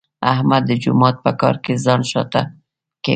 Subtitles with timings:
[0.31, 2.55] احمد د جومات په کار کې ځان شاته کوي.